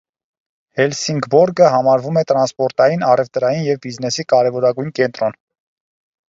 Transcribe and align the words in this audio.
Հելսինգբորգը 0.79 1.67
համարվում 1.73 2.17
է 2.21 2.23
տրանսպորտային, 2.31 3.05
առևտրային 3.11 3.63
և 3.69 3.79
բիզնեսի 3.85 4.27
կարևորագույն 4.35 4.91
կենտրոն։ 5.03 5.39